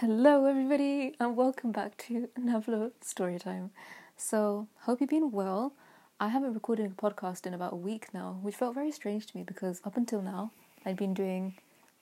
[0.00, 3.68] Hello, everybody, and welcome back to Navlo Storytime.
[4.16, 5.74] So, hope you've been well.
[6.18, 9.36] I haven't recorded a podcast in about a week now, which felt very strange to
[9.36, 10.52] me because up until now
[10.86, 11.58] I'd been doing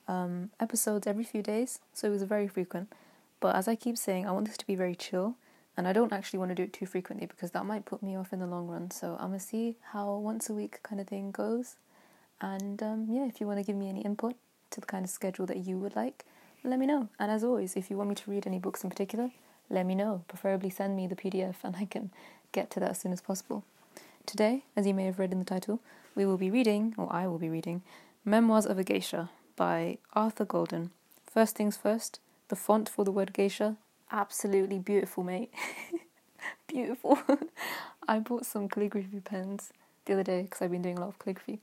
[0.07, 2.89] um, episodes every few days, so it was very frequent.
[3.41, 5.35] But as I keep saying, I want this to be very chill,
[5.75, 8.15] and I don't actually want to do it too frequently because that might put me
[8.15, 8.91] off in the long run.
[8.91, 11.75] So, I'm gonna see how once a week kind of thing goes.
[12.39, 14.35] And um, yeah, if you want to give me any input
[14.69, 16.23] to the kind of schedule that you would like,
[16.63, 17.09] let me know.
[17.19, 19.31] And as always, if you want me to read any books in particular,
[19.69, 20.23] let me know.
[20.27, 22.11] Preferably send me the PDF and I can
[22.51, 23.63] get to that as soon as possible.
[24.25, 25.79] Today, as you may have read in the title,
[26.15, 27.81] we will be reading, or I will be reading,
[28.25, 30.91] Memoirs of a Geisha by Arthur Golden.
[31.25, 32.19] First things first,
[32.49, 33.77] the font for the word geisha,
[34.11, 35.53] absolutely beautiful, mate.
[36.67, 37.19] beautiful.
[38.07, 39.71] I bought some calligraphy pens
[40.05, 41.59] the other day because I've been doing a lot of calligraphy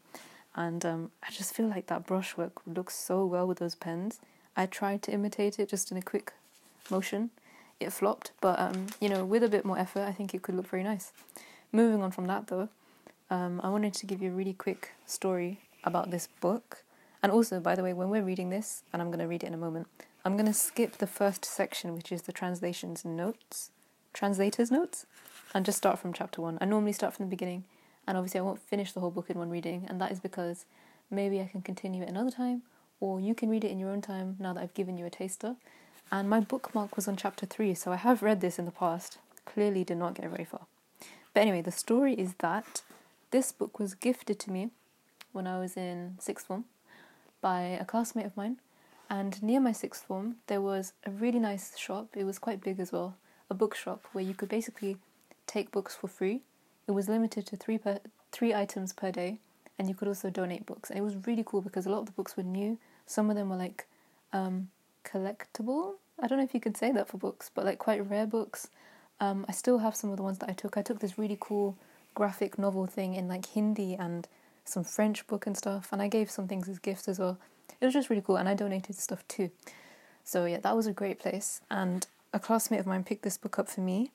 [0.55, 4.21] and um, I just feel like that brushwork looks so well with those pens.
[4.57, 6.33] I tried to imitate it just in a quick
[6.91, 7.31] motion.
[7.79, 10.55] It flopped, but um, you know, with a bit more effort, I think it could
[10.55, 11.13] look very nice.
[11.73, 12.69] Moving on from that, though,
[13.29, 16.85] um, I wanted to give you a really quick story about this book.
[17.23, 19.47] And also, by the way, when we're reading this, and I'm going to read it
[19.47, 19.89] in a moment,
[20.25, 23.71] I'm going to skip the first section, which is the translations notes,
[24.13, 25.07] translators' notes,
[25.53, 26.57] and just start from chapter one.
[26.61, 27.65] I normally start from the beginning
[28.07, 30.65] and obviously I won't finish the whole book in one reading, and that is because
[31.11, 32.63] maybe I can continue it another time,
[33.01, 35.11] or you can read it in your own time now that I've given you a
[35.11, 35.57] taster.
[36.11, 39.19] And my bookmark was on chapter 3, so I have read this in the past.
[39.45, 40.67] Clearly did not get very far.
[41.35, 42.83] But anyway, the story is that
[43.31, 44.71] this book was gifted to me
[45.33, 46.65] when I was in sixth form
[47.41, 48.59] by a classmate of mine.
[49.11, 52.09] And near my sixth form, there was a really nice shop.
[52.15, 53.17] It was quite big as well,
[53.51, 54.97] a bookshop where you could basically
[55.47, 56.43] take books for free
[56.87, 57.99] it was limited to three per
[58.31, 59.39] three items per day,
[59.79, 60.91] and you could also donate books.
[60.91, 62.79] And it was really cool because a lot of the books were new.
[63.07, 63.87] Some of them were like
[64.33, 64.69] um,
[65.05, 65.95] collectible.
[66.21, 68.69] I don't know if you can say that for books, but like quite rare books.
[69.21, 70.77] Um, I still have some of the ones that I took.
[70.77, 71.77] I took this really cool
[72.15, 74.27] graphic novel thing in like Hindi and
[74.65, 77.39] some French book and stuff, and I gave some things as gifts as well.
[77.81, 79.51] It was just really cool, and I donated stuff too.
[80.25, 81.61] So yeah, that was a great place.
[81.71, 84.11] And a classmate of mine picked this book up for me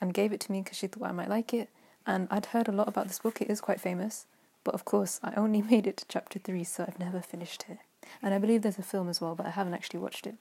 [0.00, 1.70] and gave it to me because she thought I might like it.
[2.06, 4.26] And I'd heard a lot about this book, it is quite famous.
[4.64, 7.78] But of course, I only made it to chapter three, so I've never finished it.
[8.22, 10.34] And I believe there's a film as well, but I haven't actually watched it.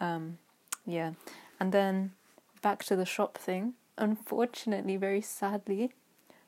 [0.00, 0.38] Um,
[0.84, 1.12] yeah.
[1.58, 2.12] And then
[2.62, 3.74] back to the shop thing.
[3.98, 5.92] Unfortunately, very sadly,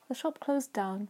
[0.07, 1.07] the shop closed down.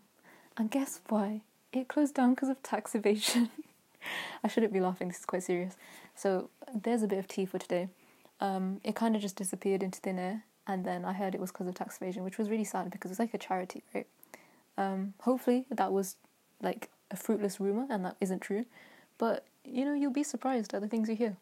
[0.57, 1.41] And guess why?
[1.71, 3.49] It closed down because of tax evasion.
[4.43, 5.75] I shouldn't be laughing, this is quite serious.
[6.15, 7.89] So there's a bit of tea for today.
[8.41, 11.51] Um, it kind of just disappeared into thin air and then I heard it was
[11.51, 14.05] because of tax evasion, which was really sad because it's like a charity, right?
[14.79, 16.15] Um, hopefully that was
[16.61, 18.65] like a fruitless rumor and that isn't true,
[19.17, 21.35] but you know you'll be surprised at the things you hear.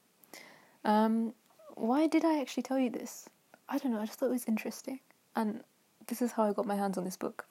[0.83, 1.33] Um,
[1.75, 3.29] why did I actually tell you this?
[3.69, 4.01] I don't know.
[4.01, 5.01] I just thought it was interesting,
[5.35, 5.61] and
[6.07, 7.45] this is how I got my hands on this book.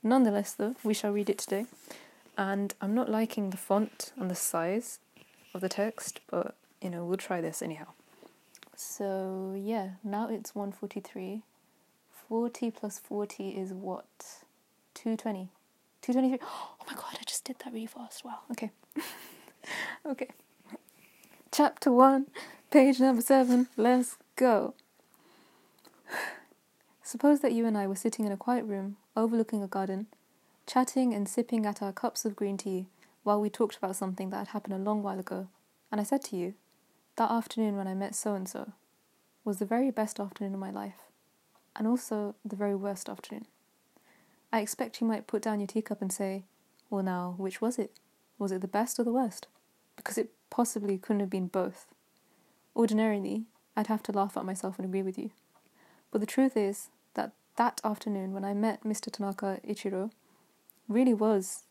[0.00, 1.66] Nonetheless, though, we shall read it today,
[2.38, 5.00] and I'm not liking the font and the size
[5.54, 7.88] of the text, but you know we'll try this anyhow.
[8.76, 11.42] So yeah, now it's 143.
[12.28, 14.41] 40 plus 40 is what?
[14.94, 15.50] 220.
[16.02, 16.46] 223.
[16.82, 18.24] Oh my god, I just did that really fast.
[18.24, 18.40] Wow.
[18.50, 18.70] Okay.
[20.06, 20.28] okay.
[21.52, 22.26] Chapter 1,
[22.72, 23.68] page number 7.
[23.76, 24.74] Let's go.
[27.04, 30.06] Suppose that you and I were sitting in a quiet room overlooking a garden,
[30.66, 32.86] chatting and sipping at our cups of green tea
[33.22, 35.48] while we talked about something that had happened a long while ago,
[35.90, 36.54] and I said to you,
[37.16, 38.72] that afternoon when I met so and so
[39.44, 41.10] was the very best afternoon of my life,
[41.76, 43.46] and also the very worst afternoon.
[44.52, 46.44] I expect you might put down your teacup and say,
[46.90, 47.92] Well, now, which was it?
[48.38, 49.46] Was it the best or the worst?
[49.96, 51.86] Because it possibly couldn't have been both.
[52.76, 53.44] Ordinarily,
[53.76, 55.30] I'd have to laugh at myself and agree with you.
[56.10, 59.10] But the truth is that that afternoon when I met Mr.
[59.10, 60.10] Tanaka Ichiro
[60.88, 61.62] really was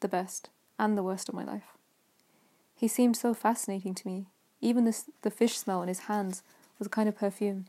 [0.00, 1.76] the best and the worst of my life.
[2.74, 4.26] He seemed so fascinating to me
[4.60, 6.42] even the, the fish smell on his hands
[6.78, 7.66] was a kind of perfume.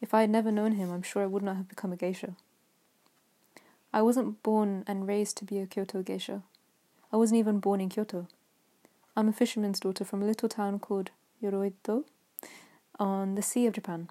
[0.00, 2.36] If I had never known him, I'm sure I would not have become a geisha.
[3.92, 6.42] I wasn't born and raised to be a Kyoto geisha.
[7.12, 8.28] I wasn't even born in Kyoto.
[9.16, 11.10] I'm a fisherman's daughter from a little town called
[11.42, 12.04] Yoroido
[12.98, 14.08] on the Sea of Japan.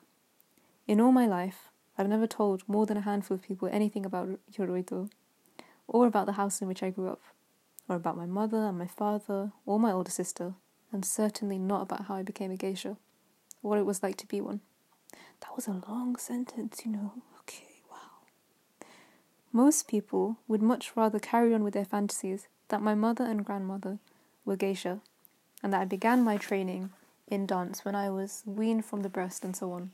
[0.85, 4.39] In all my life, I've never told more than a handful of people anything about
[4.51, 5.09] Yoroido,
[5.87, 7.21] or about the house in which I grew up,
[7.87, 10.55] or about my mother and my father, or my older sister,
[10.91, 12.97] and certainly not about how I became a geisha,
[13.63, 14.59] or what it was like to be one.
[15.39, 17.13] That was a long sentence, you know.
[19.51, 23.97] Most people would much rather carry on with their fantasies that my mother and grandmother
[24.45, 25.01] were geisha,
[25.63, 26.91] and that I began my training
[27.27, 29.91] in dance when I was weaned from the breast and so on.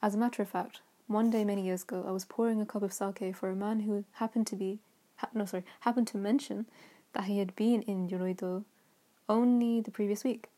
[0.00, 2.82] As a matter of fact, one day many years ago, I was pouring a cup
[2.82, 4.78] of sake for a man who happened to be,
[5.16, 6.66] ha- no, sorry, happened to mention
[7.12, 8.64] that he had been in Yoroido
[9.28, 10.48] only the previous week.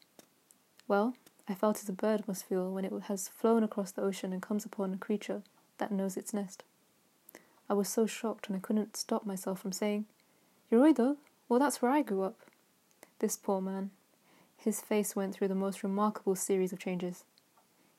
[0.86, 1.14] Well,
[1.48, 4.40] I felt as a bird must feel when it has flown across the ocean and
[4.40, 5.42] comes upon a creature
[5.78, 6.62] that knows its nest.
[7.68, 10.06] I was so shocked and I couldn't stop myself from saying,
[10.70, 11.16] Yoroido?
[11.48, 12.38] Well, that's where I grew up.
[13.20, 13.90] This poor man.
[14.56, 17.24] His face went through the most remarkable series of changes.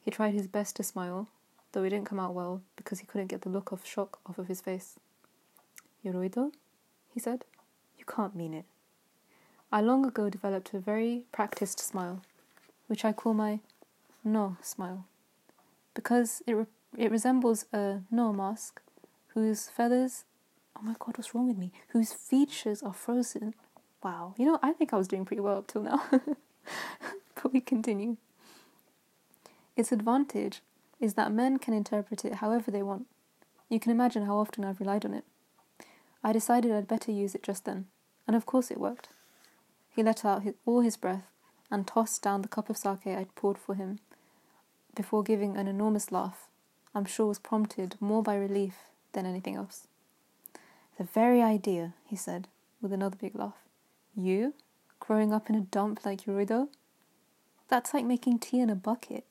[0.02, 1.28] He tried his best to smile,
[1.72, 4.38] though it didn't come out well because he couldn't get the look of shock off
[4.38, 5.00] of his face.
[6.04, 6.52] Yoroido?
[7.14, 7.46] he said.
[7.98, 8.66] You can't mean it.
[9.72, 12.22] I long ago developed a very practiced smile,
[12.88, 13.60] which I call my
[14.24, 15.06] Noh smile,
[15.94, 16.66] because it, re-
[16.98, 18.82] it resembles a Noh mask
[19.36, 20.24] whose feathers.
[20.76, 21.72] Oh my god, what's wrong with me?
[21.90, 23.54] Whose features are frozen.
[24.04, 26.04] Wow, you know, I think I was doing pretty well up till now.
[27.36, 28.18] but we continue.
[29.76, 30.62] Its advantage
[31.00, 33.06] is that men can interpret it however they want.
[33.70, 35.26] You can imagine how often I've relied on it.
[36.24, 37.86] I decided I'd better use it just then,
[38.26, 39.10] and of course it worked.
[39.96, 41.30] He let out his, all his breath
[41.70, 44.00] and tossed down the cup of sake I'd poured for him
[44.96, 46.48] before giving an enormous laugh,
[46.94, 48.76] I'm sure was prompted more by relief
[49.16, 49.88] than anything else.
[51.00, 52.48] The very idea, he said,
[52.82, 53.58] with another big laugh.
[54.16, 54.54] You,
[55.00, 56.68] growing up in a dump like Yoroido?
[57.68, 59.26] That's like making tea in a bucket.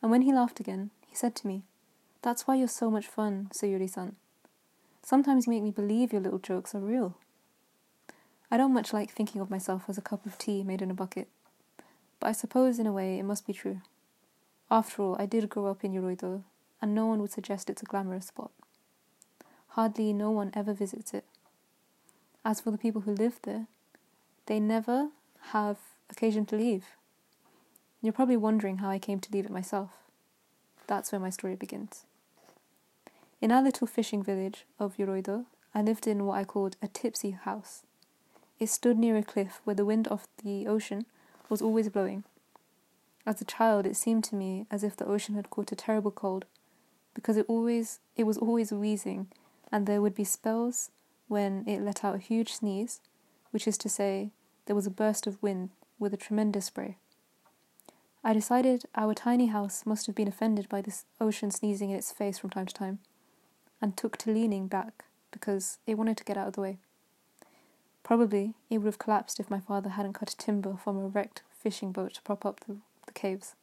[0.00, 1.62] And when he laughed again, he said to me,
[2.22, 4.16] That's why you're so much fun, Sayuri-san.
[5.02, 7.16] Sometimes you make me believe your little jokes are real.
[8.50, 10.94] I don't much like thinking of myself as a cup of tea made in a
[10.94, 11.28] bucket,
[12.20, 13.80] but I suppose in a way it must be true.
[14.70, 16.42] After all, I did grow up in Yoroido,
[16.80, 18.50] and no one would suggest it's a glamorous spot.
[19.74, 21.24] Hardly no one ever visits it.
[22.44, 23.68] As for the people who live there,
[24.44, 25.08] they never
[25.52, 25.78] have
[26.10, 26.84] occasion to leave.
[28.02, 29.90] You're probably wondering how I came to leave it myself.
[30.86, 32.04] That's where my story begins.
[33.40, 37.30] In our little fishing village of Yoroido, I lived in what I called a tipsy
[37.30, 37.82] house.
[38.58, 41.06] It stood near a cliff where the wind of the ocean
[41.48, 42.24] was always blowing.
[43.24, 46.10] As a child, it seemed to me as if the ocean had caught a terrible
[46.10, 46.44] cold,
[47.14, 49.28] because it always it was always wheezing,
[49.72, 50.90] and there would be spells
[51.28, 53.00] when it let out a huge sneeze,
[53.50, 54.30] which is to say,
[54.66, 56.98] there was a burst of wind with a tremendous spray.
[58.22, 62.12] I decided our tiny house must have been offended by this ocean sneezing in its
[62.12, 62.98] face from time to time,
[63.80, 66.78] and took to leaning back because it wanted to get out of the way.
[68.04, 71.92] Probably it would have collapsed if my father hadn't cut timber from a wrecked fishing
[71.92, 72.76] boat to prop up the,
[73.06, 73.54] the caves.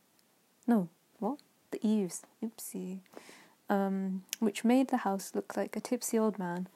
[0.68, 0.90] No,
[1.20, 1.40] what?
[1.72, 2.24] The eaves.
[2.44, 3.00] Oopsie.
[3.70, 6.68] Um, which made the house look like a tipsy old man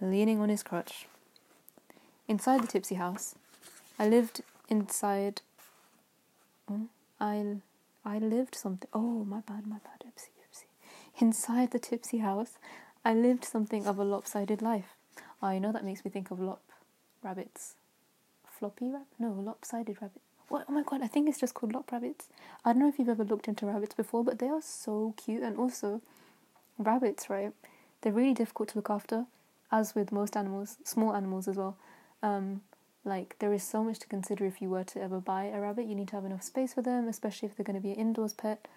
[0.00, 1.06] leaning on his crutch.
[2.26, 3.36] Inside the tipsy house,
[3.98, 5.42] I lived inside.
[6.68, 6.88] Oh,
[7.20, 7.58] I
[8.04, 8.88] I lived something.
[8.92, 10.04] Oh, my bad, my bad.
[10.04, 11.20] Oopsie, oopsie.
[11.20, 12.58] Inside the tipsy house,
[13.04, 14.96] I lived something of a lopsided life.
[15.40, 16.62] I know that makes me think of lop
[17.22, 17.74] rabbits.
[18.46, 19.06] Floppy rabbit?
[19.18, 20.22] No, lopsided rabbit.
[20.48, 20.66] What?
[20.68, 22.28] Oh my god, I think it's just called lop rabbits.
[22.64, 25.42] I don't know if you've ever looked into rabbits before, but they are so cute.
[25.42, 26.00] And also,
[26.82, 27.52] rabbits, right?
[28.00, 29.26] They're really difficult to look after,
[29.70, 31.76] as with most animals, small animals as well.
[32.22, 32.62] Um,
[33.04, 35.86] like there is so much to consider if you were to ever buy a rabbit.
[35.86, 37.96] You need to have enough space for them, especially if they're going to be an
[37.96, 38.68] indoors pet.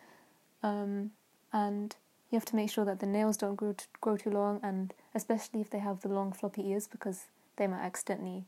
[0.63, 1.11] Um,
[1.53, 1.95] and
[2.31, 4.93] you have to make sure that the nails don't grow t- grow too long, and
[5.13, 7.25] especially if they have the long floppy ears, because
[7.57, 8.45] they might accidentally,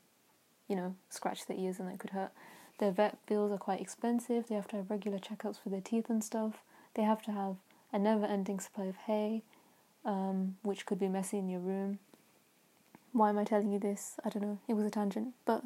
[0.68, 2.32] you know, scratch their ears and that could hurt.
[2.80, 4.48] Their vet bills are quite expensive.
[4.48, 6.64] They have to have regular checkups for their teeth and stuff.
[6.96, 7.56] They have to have
[7.92, 9.44] a never-ending supply of hay,
[10.06, 12.00] um, which could be messy in your room.
[13.14, 14.16] Why am I telling you this?
[14.24, 14.60] I don't know.
[14.68, 15.34] It was a tangent.
[15.46, 15.64] But,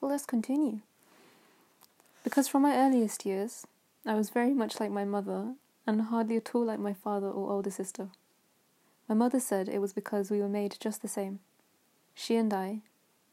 [0.00, 0.80] well, let's continue.
[2.24, 3.66] Because from my earliest years,
[4.04, 5.54] I was very much like my mother
[5.86, 8.08] and hardly at all like my father or older sister.
[9.08, 11.40] My mother said it was because we were made just the same.
[12.14, 12.80] She and I,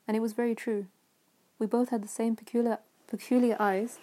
[0.08, 0.86] and it was very true.
[1.60, 4.00] We both had the same peculiar, peculiar eyes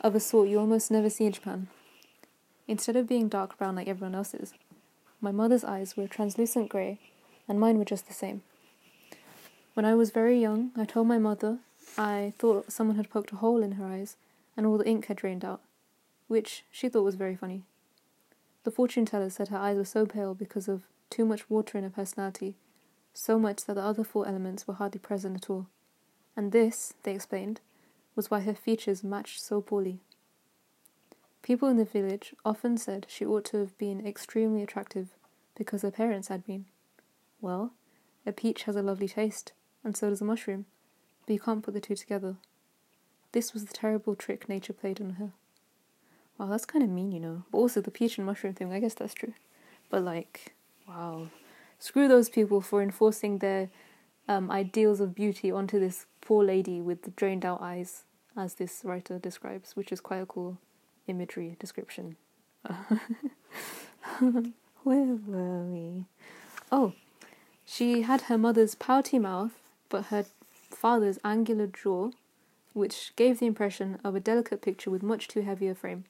[0.00, 1.68] of a sort you almost never see in Japan.
[2.70, 4.54] Instead of being dark brown like everyone else's,
[5.20, 7.00] my mother's eyes were translucent grey,
[7.48, 8.42] and mine were just the same.
[9.74, 11.58] When I was very young, I told my mother
[11.98, 14.14] I thought someone had poked a hole in her eyes
[14.56, 15.60] and all the ink had drained out,
[16.28, 17.64] which she thought was very funny.
[18.62, 21.82] The fortune teller said her eyes were so pale because of too much water in
[21.82, 22.54] her personality,
[23.12, 25.66] so much that the other four elements were hardly present at all.
[26.36, 27.60] And this, they explained,
[28.14, 29.98] was why her features matched so poorly.
[31.42, 35.08] People in the village often said she ought to have been extremely attractive
[35.56, 36.66] because her parents had been.
[37.40, 37.72] Well,
[38.26, 40.66] a peach has a lovely taste, and so does a mushroom,
[41.26, 42.36] but you can't put the two together.
[43.32, 45.32] This was the terrible trick nature played on her.
[46.36, 47.44] Wow, that's kind of mean, you know.
[47.50, 49.34] But also the peach and mushroom thing, I guess that's true.
[49.88, 50.54] But like,
[50.88, 51.28] wow.
[51.78, 53.70] Screw those people for enforcing their
[54.28, 58.04] um, ideals of beauty onto this poor lady with the drained out eyes,
[58.36, 60.58] as this writer describes, which is quite a cool
[61.06, 62.16] imagery description.
[64.82, 66.06] Where were we?
[66.72, 66.94] Oh,
[67.64, 69.52] she had her mother's pouty mouth,
[69.88, 70.24] but her
[70.70, 72.10] father's angular jaw,
[72.72, 76.04] which gave the impression of a delicate picture with much too heavy a frame.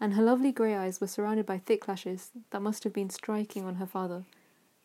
[0.00, 3.64] And her lovely grey eyes were surrounded by thick lashes that must have been striking
[3.64, 4.24] on her father,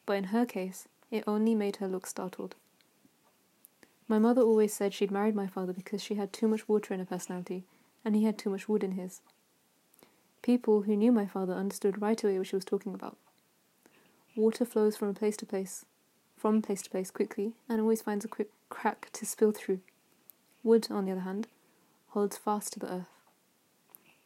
[0.05, 2.55] but in her case, it only made her look startled.
[4.07, 7.00] My mother always said she'd married my father because she had too much water in
[7.00, 7.63] her personality,
[8.03, 9.22] and he had too much wood in his.
[10.41, 13.17] People who knew my father understood right away what she was talking about.
[14.36, 15.86] Water flows from place to place,
[16.36, 19.79] from place to place quickly, and always finds a quick crack to spill through.
[20.63, 21.48] Wood, on the other hand,
[22.10, 23.05] holds fast to the earth.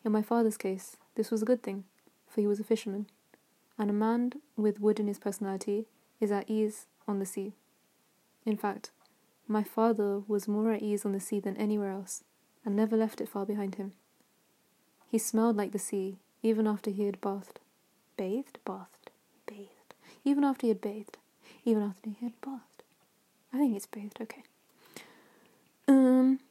[0.03, 1.83] In my father's case, this was a good thing,
[2.27, 3.07] for he was a fisherman,
[3.77, 5.85] and a man with wood in his personality
[6.19, 7.53] is at ease on the sea.
[8.45, 8.91] In fact,
[9.47, 12.23] my father was more at ease on the sea than anywhere else,
[12.67, 13.93] and never left it far behind him.
[15.09, 17.61] He smelled like the sea, even after he had bathed.
[18.17, 18.57] Bathed?
[18.65, 19.09] Bathed.
[19.45, 19.93] Bathed.
[20.25, 21.17] Even after he had bathed.
[21.63, 22.83] Even after he had bathed.
[23.53, 24.43] I think it's bathed, okay.
[25.87, 26.41] Um,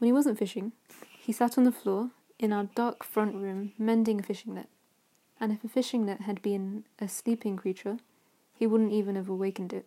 [0.00, 0.72] when he wasn't fishing,
[1.20, 2.10] he sat on the floor
[2.40, 4.68] in our dark front room mending a fishing net.
[5.38, 7.98] And if a fishing net had been a sleeping creature,
[8.58, 9.86] he wouldn't even have awakened it,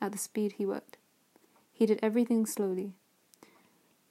[0.00, 0.96] at the speed he worked.
[1.72, 2.94] He did everything slowly.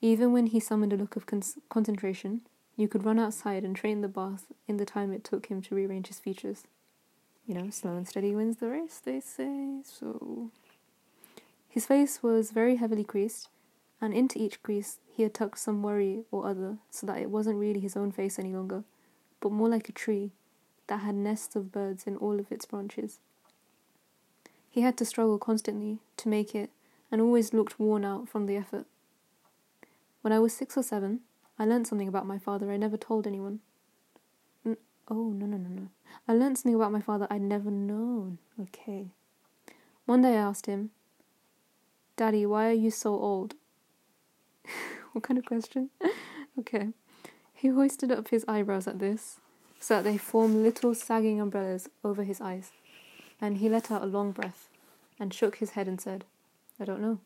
[0.01, 2.41] Even when he summoned a look of con- concentration,
[2.75, 5.75] you could run outside and train the bath in the time it took him to
[5.75, 6.63] rearrange his features.
[7.45, 10.49] You know, slow and steady wins the race, they say, so.
[11.69, 13.49] His face was very heavily creased,
[14.01, 17.59] and into each crease he had tucked some worry or other so that it wasn't
[17.59, 18.83] really his own face any longer,
[19.39, 20.31] but more like a tree
[20.87, 23.19] that had nests of birds in all of its branches.
[24.69, 26.71] He had to struggle constantly to make it
[27.11, 28.85] and always looked worn out from the effort.
[30.21, 31.21] When I was six or seven,
[31.57, 33.59] I learned something about my father I never told anyone.
[34.65, 34.77] N-
[35.09, 35.87] oh, no, no, no, no.
[36.27, 38.37] I learned something about my father I'd never known.
[38.59, 39.07] Okay.
[40.05, 40.91] One day I asked him,
[42.17, 43.55] Daddy, why are you so old?
[45.13, 45.89] what kind of question?
[46.59, 46.89] okay.
[47.53, 49.39] He hoisted up his eyebrows at this,
[49.79, 52.71] so that they formed little sagging umbrellas over his eyes
[53.41, 54.69] and he let out a long breath
[55.19, 56.23] and shook his head and said,
[56.79, 57.19] I don't know.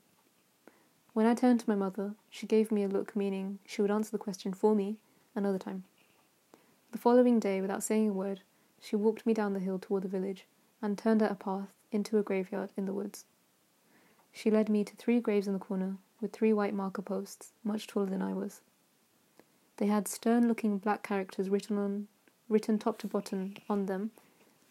[1.16, 4.12] When I turned to my mother, she gave me a look meaning she would answer
[4.12, 4.98] the question for me
[5.34, 5.86] another time.
[6.92, 8.42] The following day, without saying a word,
[8.82, 10.46] she walked me down the hill toward the village
[10.82, 13.24] and turned at a path into a graveyard in the woods.
[14.34, 17.88] She led me to three graves in the corner with three white marker posts, much
[17.88, 18.60] taller than I was.
[19.78, 22.10] They had stern looking black characters written on
[22.50, 24.12] written top to bottom on them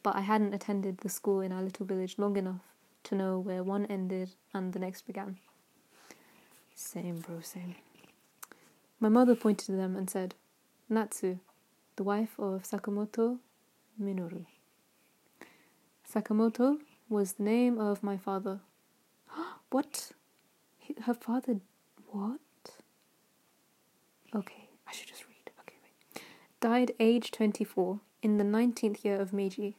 [0.03, 2.61] but I hadn't attended the school in our little village long enough
[3.05, 5.39] to know where one ended and the next began.
[6.75, 7.77] Same, bro, same.
[9.01, 10.35] My mother pointed to them and said,
[10.89, 11.39] Natsu,
[11.97, 13.39] the wife of Sakamoto
[14.01, 14.45] Minoru.
[16.11, 16.79] Sakamoto
[17.09, 18.61] was the name of my father.
[19.71, 20.13] what?
[21.03, 21.61] Her father.
[22.09, 22.41] What?
[24.35, 25.51] Okay, I should just read.
[25.61, 26.23] Okay, wait.
[26.61, 29.77] Died age 24 in the 19th year of Meiji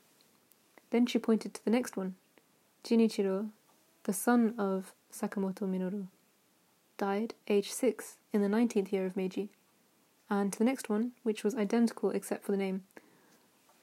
[0.96, 2.16] then she pointed to the next one.
[2.84, 3.50] Jinichiro,
[4.04, 6.08] the son of Sakamoto Minoru,
[6.98, 9.50] died aged six in the 19th year of Meiji.
[10.30, 12.84] And to the next one, which was identical except for the name,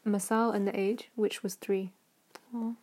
[0.06, 1.92] Masao and the age, which was three.
[2.54, 2.76] Aww.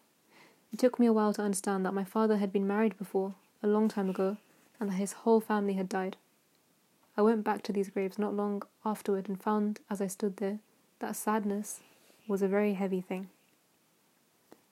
[0.72, 3.68] It took me a while to understand that my father had been married before, a
[3.68, 4.38] long time ago,
[4.80, 6.16] and that his whole family had died.
[7.18, 10.60] I went back to these graves not long afterward and found, as I stood there,
[11.00, 11.82] that sadness
[12.28, 13.30] was a very heavy thing.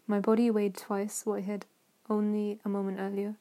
[0.06, 1.66] My body weighed twice what it had
[2.10, 3.36] only a moment earlier,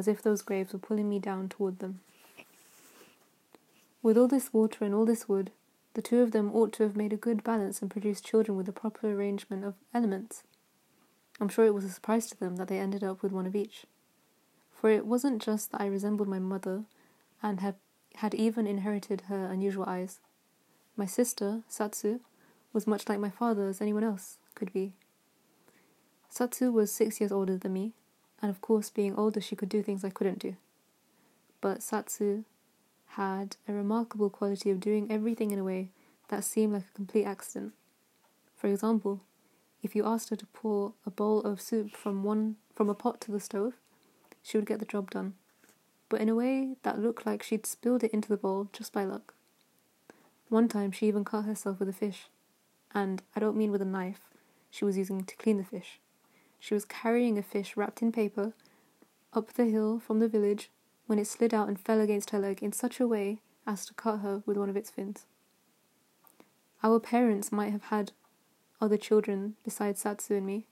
[0.00, 2.00] as if those graves were pulling me down toward them.
[4.02, 5.50] With all this water and all this wood,
[5.92, 8.66] the two of them ought to have made a good balance and produced children with
[8.66, 10.42] a proper arrangement of elements.
[11.38, 13.54] I'm sure it was a surprise to them that they ended up with one of
[13.54, 13.84] each.
[14.72, 16.84] For it wasn't just that I resembled my mother
[17.42, 17.74] and have,
[18.14, 20.20] had even inherited her unusual eyes.
[20.96, 22.20] My sister, Satsu,
[22.72, 24.94] was much like my father as anyone else could be.
[26.32, 27.92] Satsu was six years older than me,
[28.42, 30.56] and of course, being older, she could do things I couldn't do.
[31.60, 32.44] But Satsu
[33.08, 35.90] had a remarkable quality of doing everything in a way
[36.28, 37.72] that seemed like a complete accident.
[38.56, 39.20] For example,
[39.82, 43.20] if you asked her to pour a bowl of soup from one from a pot
[43.22, 43.74] to the stove,
[44.42, 45.34] she would get the job done,
[46.08, 49.04] but in a way that looked like she'd spilled it into the bowl just by
[49.04, 49.34] luck.
[50.48, 52.28] One time she even cut herself with a fish.
[52.92, 54.20] And I don't mean with a knife
[54.70, 56.00] she was using to clean the fish.
[56.60, 58.52] She was carrying a fish wrapped in paper
[59.32, 60.70] up the hill from the village
[61.06, 63.94] when it slid out and fell against her leg in such a way as to
[63.94, 65.26] cut her with one of its fins.
[66.82, 68.12] Our parents might have had
[68.80, 70.66] other children besides Satsu and me,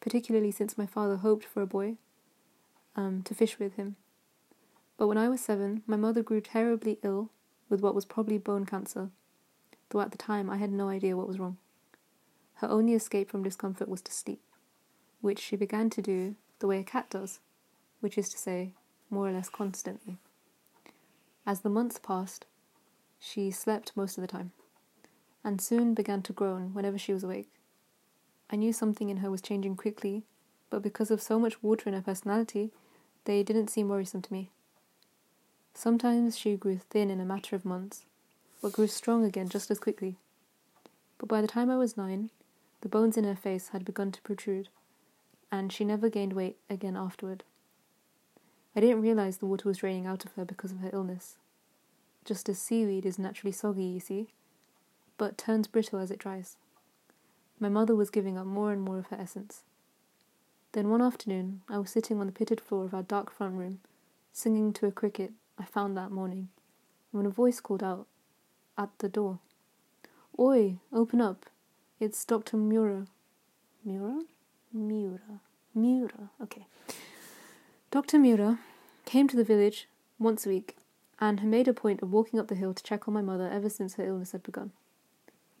[0.00, 1.96] particularly since my father hoped for a boy
[2.96, 3.96] um, to fish with him.
[4.96, 7.30] But when I was seven, my mother grew terribly ill
[7.68, 9.10] with what was probably bone cancer,
[9.90, 11.58] though at the time I had no idea what was wrong.
[12.54, 14.42] Her only escape from discomfort was to sleep,
[15.22, 17.40] which she began to do the way a cat does,
[18.00, 18.74] which is to say,
[19.08, 20.18] more or less constantly.
[21.46, 22.44] As the months passed,
[23.18, 24.52] she slept most of the time,
[25.42, 27.50] and soon began to groan whenever she was awake.
[28.50, 30.24] I knew something in her was changing quickly,
[30.68, 32.70] but because of so much water in her personality,
[33.24, 34.50] they didn't seem worrisome to me.
[35.74, 38.04] Sometimes she grew thin in a matter of months,
[38.60, 40.16] but grew strong again just as quickly.
[41.18, 42.30] But by the time I was nine,
[42.82, 44.68] the bones in her face had begun to protrude,
[45.52, 47.44] and she never gained weight again afterward.
[48.74, 51.36] I didn't realize the water was draining out of her because of her illness.
[52.24, 54.28] Just as seaweed is naturally soggy, you see,
[55.18, 56.56] but turns brittle as it dries.
[57.60, 59.62] My mother was giving up more and more of her essence.
[60.72, 63.80] Then one afternoon, I was sitting on the pitted floor of our dark front room,
[64.32, 66.48] singing to a cricket I found that morning,
[67.10, 68.06] when a voice called out
[68.78, 69.38] at the door.
[70.38, 71.44] Oi, open up.
[72.00, 72.56] It's Dr.
[72.56, 73.06] Mura.
[73.84, 74.22] Mura?
[74.72, 75.40] Mura.
[75.74, 76.30] Mura.
[76.42, 76.66] Okay.
[77.90, 78.18] Dr.
[78.18, 78.58] Mura
[79.04, 79.86] came to the village
[80.18, 80.76] once a week
[81.20, 83.48] and had made a point of walking up the hill to check on my mother
[83.50, 84.72] ever since her illness had begun.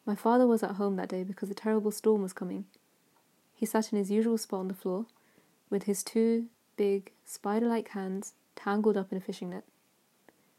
[0.06, 2.64] My father was at home that day because a terrible storm was coming.
[3.54, 5.06] He sat in his usual spot on the floor,
[5.70, 9.64] with his two big, spider like hands tangled up in a fishing net.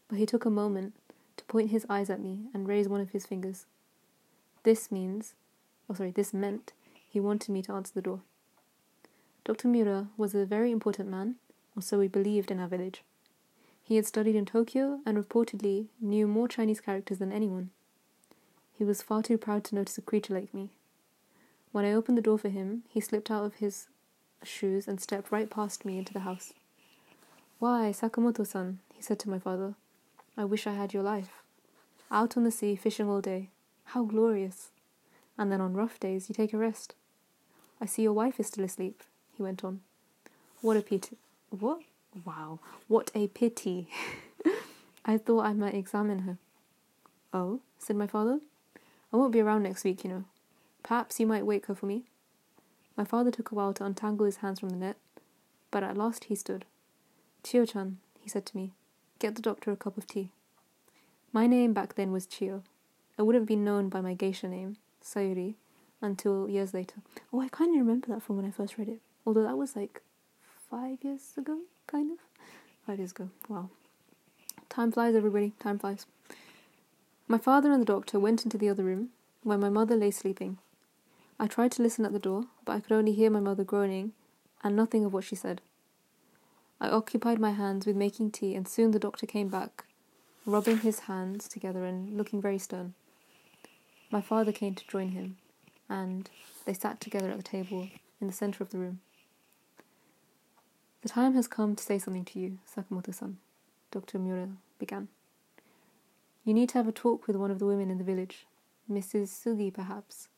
[0.07, 0.93] But he took a moment
[1.38, 3.65] to point his eyes at me and raise one of his fingers.
[4.63, 5.33] This means,
[5.89, 6.72] oh sorry, this meant
[7.10, 8.22] he wanted me to answer the door.
[9.46, 9.68] Dr.
[9.68, 11.36] Mura was a very important man
[11.75, 13.03] or so we believed in our village.
[13.84, 17.72] He had studied in Tokyo and reportedly knew more Chinese characters than anyone.
[18.77, 20.70] He was far too proud to notice a creature like me.
[21.72, 23.88] When I opened the door for him, he slipped out of his
[24.44, 26.53] shoes and stepped right past me into the house.
[27.60, 29.75] Why, Sakamoto san, he said to my father,
[30.38, 31.44] I wish I had your life.
[32.12, 33.50] Out on the sea, fishing all day.
[33.86, 34.72] How glorious!
[35.38, 36.96] And then on rough days, you take a rest.
[37.82, 39.03] I see your wife is still asleep,
[39.35, 39.81] he went on.
[40.61, 41.17] What a pity.
[41.50, 41.81] What?
[42.25, 43.87] Wow, what a pity.
[45.05, 46.37] I thought I might examine her.
[47.33, 48.39] Oh, said my father.
[49.11, 50.24] I won't be around next week, you know.
[50.83, 52.03] Perhaps you might wake her for me.
[52.96, 54.98] My father took a while to untangle his hands from the net,
[55.72, 56.65] but at last he stood.
[57.43, 58.72] Chio chan, he said to me,
[59.19, 60.29] get the doctor a cup of tea.
[61.31, 62.63] My name back then was Chio.
[63.17, 65.55] I wouldn't be known by my geisha name, Sayuri,
[66.01, 67.01] until years later.
[67.31, 69.75] Oh, I kind of remember that from when I first read it, although that was
[69.75, 70.01] like
[70.70, 72.18] five years ago, kind of.
[72.86, 73.29] Five years ago.
[73.48, 73.70] Wow.
[74.70, 75.53] Time flies, everybody.
[75.59, 76.05] Time flies.
[77.27, 79.09] My father and the doctor went into the other room,
[79.44, 80.57] where my mother lay sleeping.
[81.40, 84.14] I tried to listen at the door, but I could only hear my mother groaning,
[84.64, 85.62] and nothing of what she said.
[86.81, 89.86] I occupied my hands with making tea, and soon the doctor came back,
[90.46, 92.94] rubbing his hands together and looking very stern.
[94.12, 95.38] My father came to join him,
[95.90, 96.29] and
[96.66, 97.88] they sat together at the table
[98.20, 99.00] in the centre of the room.
[101.03, 103.35] The time has come to say something to you, Sakamoto san,
[103.92, 104.18] Dr.
[104.20, 104.48] Mura
[104.79, 105.09] began.
[106.46, 108.46] You need to have a talk with one of the women in the village,
[108.89, 109.27] Mrs.
[109.27, 110.29] Sugi, perhaps.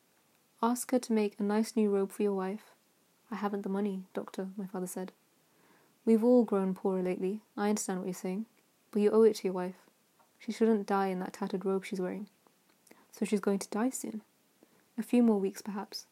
[0.63, 2.73] Ask her to make a nice new robe for your wife.
[3.29, 5.11] I haven't the money, doctor, my father said.
[6.03, 7.41] We've all grown poorer lately.
[7.55, 8.47] I understand what you're saying.
[8.89, 9.85] But you owe it to your wife.
[10.39, 12.25] She shouldn't die in that tattered robe she's wearing.
[13.11, 14.23] So she's going to die soon.
[14.97, 16.07] A few more weeks, perhaps.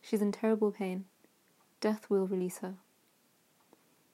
[0.00, 1.06] She's in terrible pain.
[1.80, 2.74] Death will release her.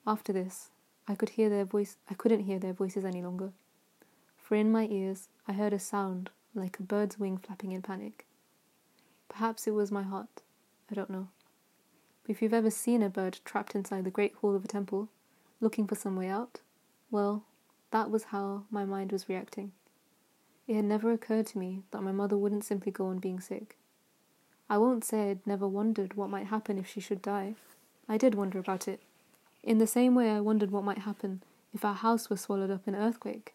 [0.07, 0.71] After this,
[1.07, 3.53] I could hear their voice I couldn't hear their voices any longer.
[4.37, 8.27] For in my ears I heard a sound like a bird's wing flapping in panic.
[9.29, 10.43] Perhaps it was my heart.
[10.91, 11.29] I don't know.
[12.23, 15.09] But if you've ever seen a bird trapped inside the great hall of a temple,
[15.61, 16.61] looking for some way out,
[17.11, 17.45] well,
[17.93, 19.73] that was how my mind was reacting.
[20.67, 23.77] It had never occurred to me that my mother wouldn't simply go on being sick.
[24.69, 27.55] I won't say I'd never wondered what might happen if she should die.
[28.09, 29.01] I did wonder about it.
[29.63, 32.87] In the same way, I wondered what might happen if our house was swallowed up
[32.89, 33.55] in an earthquake.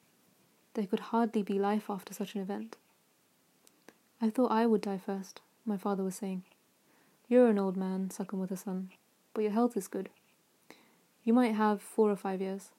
[0.74, 2.78] There could hardly be life after such an event.
[4.22, 6.44] I thought I would die first, my father was saying.
[7.28, 8.90] You're an old man, Sakamoto san,
[9.34, 10.10] but your health is good.
[11.24, 12.70] You might have four or five years.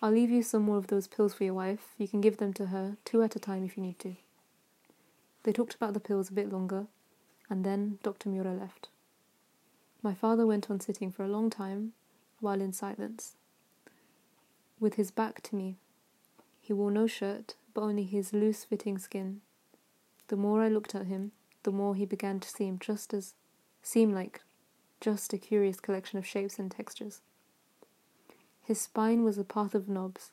[0.00, 1.94] I'll leave you some more of those pills for your wife.
[1.98, 4.14] You can give them to her, two at a time if you need to.
[5.42, 6.86] They talked about the pills a bit longer,
[7.50, 8.28] and then Dr.
[8.28, 8.88] Miura left.
[10.02, 11.94] My father went on sitting for a long time,
[12.44, 13.36] while in silence,
[14.78, 15.76] with his back to me.
[16.60, 19.40] He wore no shirt, but only his loose fitting skin.
[20.28, 23.34] The more I looked at him, the more he began to seem just as
[23.82, 24.42] seem like
[25.00, 27.20] just a curious collection of shapes and textures.
[28.62, 30.30] His spine was a path of knobs.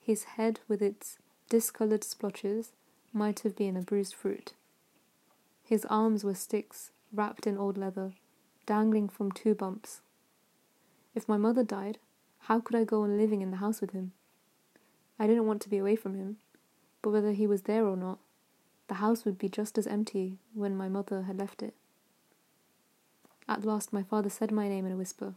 [0.00, 1.18] His head, with its
[1.48, 2.72] discoloured splotches,
[3.12, 4.54] might have been a bruised fruit.
[5.62, 8.12] His arms were sticks wrapped in old leather,
[8.66, 10.00] dangling from two bumps.
[11.16, 11.98] If my mother died,
[12.40, 14.12] how could I go on living in the house with him?
[15.18, 16.36] I didn't want to be away from him,
[17.00, 18.18] but whether he was there or not,
[18.88, 21.74] the house would be just as empty when my mother had left it.
[23.48, 25.32] At last, my father said my name in a whisper.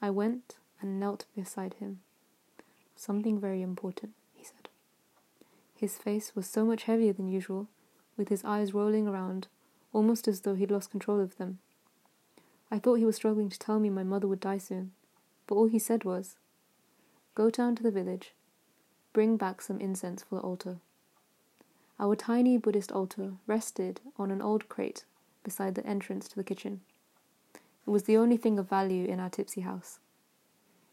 [0.00, 1.98] I went and knelt beside him.
[2.94, 4.68] Something very important, he said.
[5.74, 7.66] His face was so much heavier than usual,
[8.16, 9.48] with his eyes rolling around,
[9.92, 11.58] almost as though he'd lost control of them.
[12.72, 14.92] I thought he was struggling to tell me my mother would die soon,
[15.46, 16.36] but all he said was,
[17.34, 18.32] Go down to the village,
[19.12, 20.78] bring back some incense for the altar.
[22.00, 25.04] Our tiny Buddhist altar rested on an old crate
[25.44, 26.80] beside the entrance to the kitchen.
[27.86, 29.98] It was the only thing of value in our tipsy house.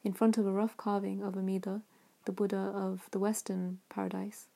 [0.04, 1.82] In front of a rough carving of Amida,
[2.26, 4.48] the Buddha of the Western paradise,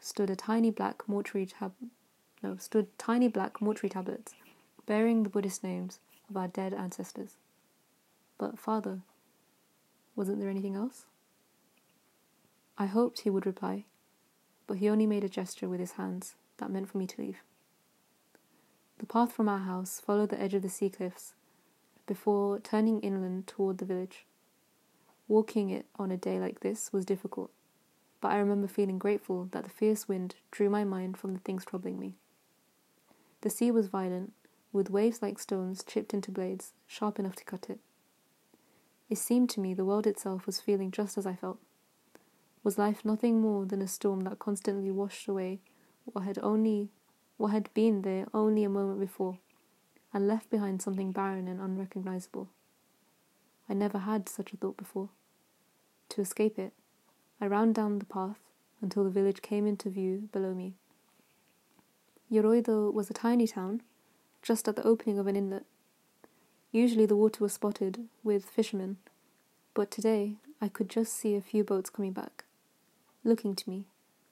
[0.00, 1.74] stood a tiny black mortuary tab-
[2.42, 4.34] no, stood tiny black mortuary tablets
[4.86, 7.36] bearing the Buddhist names of our dead ancestors.
[8.38, 9.00] But, Father,
[10.16, 11.04] wasn't there anything else?
[12.76, 13.84] I hoped he would reply,
[14.66, 17.38] but he only made a gesture with his hands that meant for me to leave.
[18.98, 21.34] The path from our house followed the edge of the sea cliffs
[22.06, 24.24] before turning inland toward the village.
[25.26, 27.50] Walking it on a day like this was difficult,
[28.20, 31.64] but I remember feeling grateful that the fierce wind drew my mind from the things
[31.64, 32.14] troubling me.
[33.40, 34.32] The sea was violent,
[34.74, 37.78] with waves like stones chipped into blades, sharp enough to cut it.
[39.08, 41.58] It seemed to me the world itself was feeling just as I felt.
[42.64, 45.60] Was life nothing more than a storm that constantly washed away
[46.04, 46.90] what had only
[47.36, 49.38] what had been there only a moment before,
[50.12, 52.48] and left behind something barren and unrecognizable?
[53.68, 55.08] I never had such a thought before.
[56.10, 56.72] To escape it,
[57.40, 58.38] I ran down the path
[58.80, 60.74] until the village came into view below me.
[62.30, 63.82] Yoroido was a tiny town,
[64.44, 65.64] just at the opening of an inlet.
[66.70, 68.98] Usually the water was spotted with fishermen,
[69.72, 72.44] but today I could just see a few boats coming back
[73.24, 73.86] looking to me,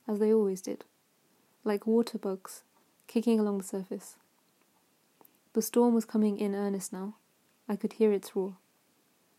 [0.07, 0.85] as they always did,
[1.65, 2.63] like water bugs
[3.07, 4.17] kicking along the surface.
[5.55, 7.15] The storm was coming in earnest now.
[7.69, 8.57] I could hear its roar.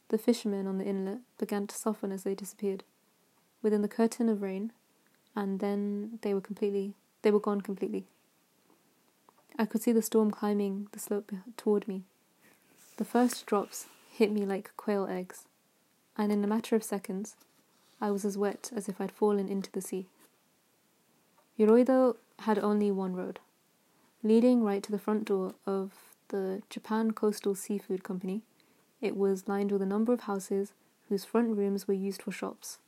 [0.09, 2.83] The fishermen on the inlet began to soften as they disappeared,
[3.61, 4.71] within the curtain of rain,
[5.35, 8.07] and then they were completely they were gone completely.
[9.57, 12.03] I could see the storm climbing the slope toward me.
[12.97, 15.45] The first drops hit me like quail eggs,
[16.17, 17.35] and in a matter of seconds
[18.01, 20.07] I was as wet as if I'd fallen into the sea.
[21.57, 23.39] Yoroido had only one road,
[24.23, 25.91] leading right to the front door of
[26.29, 28.41] the Japan Coastal Seafood Company.
[29.01, 30.73] It was lined with a number of houses
[31.09, 32.79] whose front rooms were used for shops.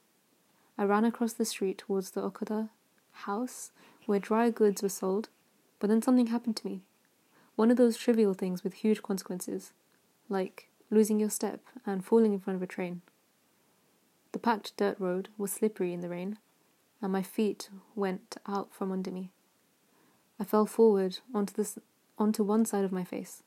[0.78, 2.70] I ran across the street towards the Okada
[3.12, 3.72] house
[4.08, 5.30] where dry goods were sold,
[5.80, 6.82] but then something happened to me.
[7.56, 9.72] One of those trivial things with huge consequences,
[10.30, 13.02] like losing your step and falling in front of a train.
[14.32, 16.38] The packed dirt road was slippery in the rain,
[17.02, 19.32] and my feet went out from under me.
[20.40, 21.80] I fell forward onto, this,
[22.18, 23.44] onto one side of my face.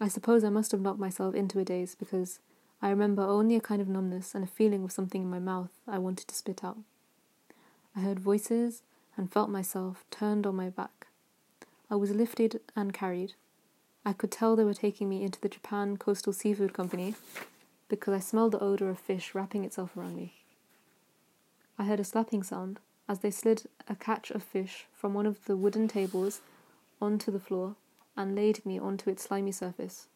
[0.00, 2.40] I suppose I must have knocked myself into a daze because
[2.82, 5.70] I remember only a kind of numbness and a feeling of something in my mouth
[5.86, 6.78] I wanted to spit out.
[7.94, 8.82] I heard voices
[9.16, 11.06] and felt myself turned on my back.
[11.88, 13.34] I was lifted and carried.
[14.04, 17.14] I could tell they were taking me into the Japan Coastal Seafood Company
[17.88, 20.34] because I smelled the odour of fish wrapping itself around me.
[21.78, 25.44] I heard a slapping sound as they slid a catch of fish from one of
[25.44, 26.40] the wooden tables
[27.00, 27.76] onto the floor
[28.16, 30.08] and laid me onto its slimy surface.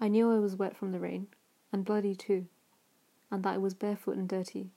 [0.00, 1.28] I knew I was wet from the rain,
[1.72, 2.46] and bloody too,
[3.30, 4.70] and that I was barefoot and dirty,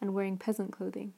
[0.00, 1.12] and wearing peasant clothing.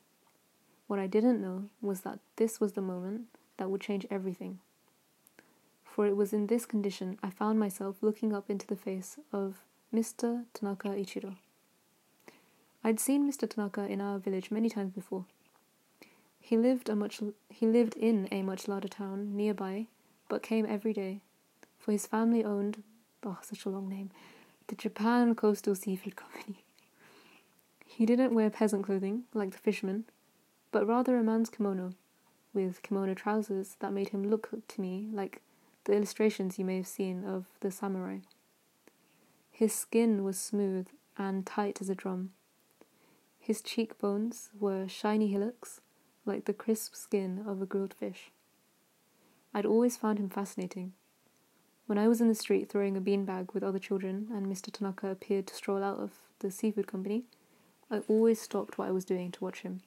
[0.86, 4.58] What I didn't know was that this was the moment that would change everything.
[5.84, 9.62] For it was in this condition I found myself looking up into the face of
[9.94, 10.44] Mr.
[10.54, 11.36] Tanaka Ichiro.
[12.82, 13.48] I'd seen Mr.
[13.48, 15.26] Tanaka in our village many times before.
[16.40, 19.86] He lived a much he lived in a much larger town nearby,
[20.28, 21.20] but came every day,
[21.78, 22.82] for his family owned
[23.22, 24.10] oh such a long name,
[24.66, 26.64] the Japan Coastal Seafood Company.
[27.86, 30.04] He didn't wear peasant clothing like the fishermen,
[30.72, 31.92] but rather a man's kimono,
[32.54, 35.40] with kimono trousers that made him look to me like
[35.84, 38.18] the illustrations you may have seen of the samurai.
[39.50, 42.30] His skin was smooth and tight as a drum.
[43.38, 45.80] His cheekbones were shiny hillocks,
[46.24, 48.30] like the crisp skin of a grilled fish.
[49.52, 50.92] I'd always found him fascinating.
[51.86, 54.72] When I was in the street throwing a beanbag with other children and Mr.
[54.72, 57.24] Tanaka appeared to stroll out of the seafood company,
[57.90, 59.82] I always stopped what I was doing to watch him.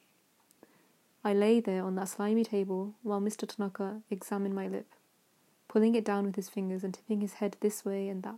[1.26, 3.48] I lay there on that slimy table while Mr.
[3.48, 4.86] Tanaka examined my lip,
[5.68, 8.36] pulling it down with his fingers and tipping his head this way and that.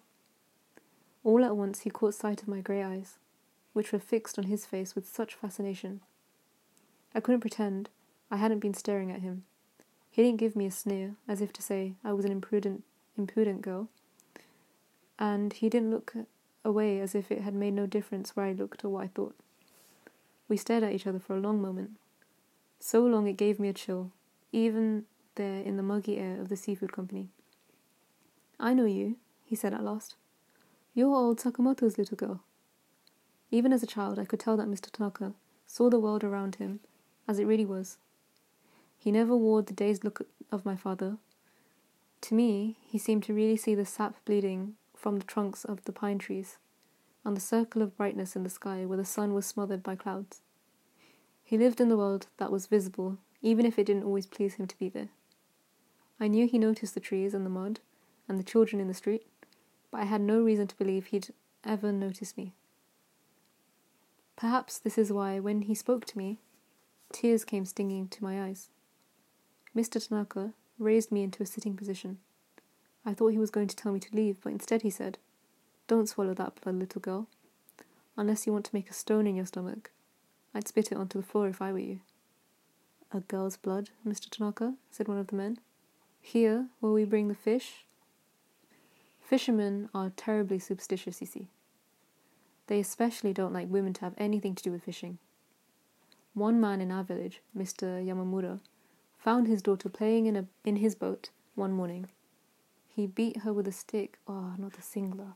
[1.26, 3.17] All at once he caught sight of my grey eyes,
[3.73, 6.00] which were fixed on his face with such fascination.
[7.13, 7.89] I couldn't pretend
[8.32, 9.43] I hadn't been staring at him.
[10.10, 12.86] He didn't give me a sneer, as if to say I was an imprudent,
[13.17, 13.89] impudent girl,
[15.19, 16.13] and he didn't look
[16.63, 19.36] away as if it had made no difference where I looked or what I thought.
[20.47, 21.97] We stared at each other for a long moment.
[22.79, 24.11] So long it gave me a chill,
[24.51, 27.29] even there in the muggy air of the seafood company.
[28.59, 30.15] I know you, he said at last.
[30.93, 32.41] You're old Sakamoto's little girl.
[33.51, 34.91] Even as a child, I could tell that Mr.
[34.91, 35.33] Tanaka
[35.65, 36.79] saw the world around him
[37.27, 37.97] as it really was.
[38.97, 41.17] He never wore the dazed look of my father.
[42.21, 45.91] To me, he seemed to really see the sap bleeding from the trunks of the
[45.91, 46.57] pine trees,
[47.23, 50.41] and the circle of brightness in the sky where the sun was smothered by clouds.
[51.47, 54.67] He lived in the world that was visible, even if it didn't always please him
[54.67, 55.07] to be there.
[56.19, 57.79] I knew he noticed the trees and the mud
[58.27, 59.25] and the children in the street,
[59.89, 61.29] but I had no reason to believe he'd
[61.63, 62.51] ever notice me.
[64.36, 66.39] Perhaps this is why, when he spoke to me,
[67.13, 68.67] tears came stinging to my eyes.
[69.73, 70.05] Mr.
[70.05, 72.17] Tanaka raised me into a sitting position.
[73.05, 75.17] I thought he was going to tell me to leave, but instead he said,
[75.88, 77.29] Don't swallow that blood, little girl.
[78.17, 79.91] Unless you want to make a stone in your stomach.
[80.53, 81.99] I'd spit it onto the floor if I were you.
[83.12, 84.29] A girl's blood, Mr.
[84.29, 85.60] Tanaka, said one of the men.
[86.19, 87.86] Here, where we bring the fish,
[89.27, 91.47] Fishermen are terribly superstitious, you see.
[92.67, 95.17] They especially don't like women to have anything to do with fishing.
[96.33, 98.01] One man in our village, Mr.
[98.01, 98.62] Yamamura,
[99.17, 102.07] found his daughter playing in, a, in his boat one morning.
[102.88, 105.33] He beat her with a stick, oh, not a singler,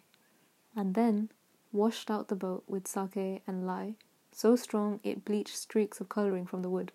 [0.73, 1.29] and then
[1.73, 3.95] washed out the boat with sake and lye,
[4.31, 6.91] so strong it bleached streaks of colouring from the wood.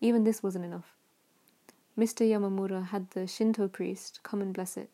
[0.00, 0.94] Even this wasn't enough.
[1.98, 2.28] Mr.
[2.28, 4.90] Yamamura had the Shinto priest come and bless it.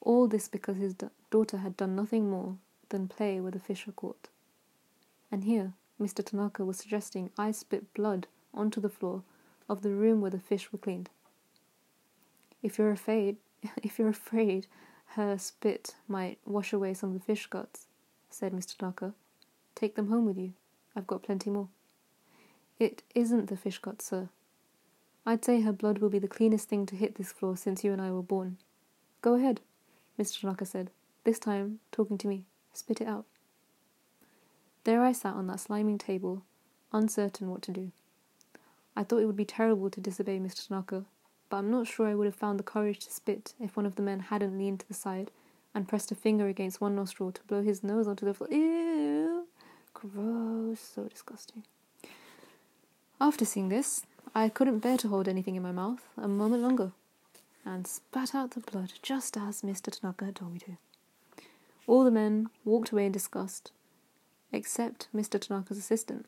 [0.00, 0.94] All this because his
[1.30, 2.56] daughter had done nothing more
[2.88, 4.28] than play with a fisher caught.
[5.30, 6.24] And here, Mr.
[6.24, 9.22] Tanaka was suggesting I spit blood onto the floor
[9.68, 11.10] of the room where the fish were cleaned.
[12.62, 13.36] If you're afraid,
[13.82, 14.66] if you're afraid
[15.14, 17.86] her spit might wash away some of the fish guts,
[18.30, 18.76] said Mr.
[18.76, 19.14] Tanaka,
[19.74, 20.54] take them home with you.
[20.94, 21.68] I've got plenty more.
[22.78, 24.28] It isn't the fish guts, sir.
[25.26, 27.92] I'd say her blood will be the cleanest thing to hit this floor since you
[27.92, 28.56] and I were born.
[29.20, 29.60] Go ahead.
[30.18, 30.40] Mr.
[30.40, 30.90] Tanaka said,
[31.24, 32.44] this time talking to me.
[32.72, 33.26] Spit it out.
[34.84, 36.42] There I sat on that sliming table,
[36.92, 37.92] uncertain what to do.
[38.96, 40.66] I thought it would be terrible to disobey Mr.
[40.66, 41.04] Tanaka,
[41.50, 43.96] but I'm not sure I would have found the courage to spit if one of
[43.96, 45.30] the men hadn't leaned to the side
[45.74, 48.48] and pressed a finger against one nostril to blow his nose onto the floor.
[48.50, 48.89] Ew!
[50.00, 51.64] Gross, so disgusting.
[53.20, 56.92] After seeing this, I couldn't bear to hold anything in my mouth a moment longer
[57.66, 59.90] and spat out the blood just as Mr.
[59.90, 61.42] Tanaka had told me to.
[61.86, 63.72] All the men walked away in disgust,
[64.52, 65.38] except Mr.
[65.38, 66.24] Tanaka's assistant,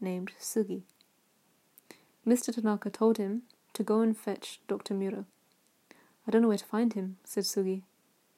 [0.00, 0.82] named Sugi.
[2.26, 2.52] Mr.
[2.52, 3.42] Tanaka told him
[3.74, 4.94] to go and fetch Dr.
[4.94, 5.26] Mura.
[6.26, 7.82] I don't know where to find him, said Sugi,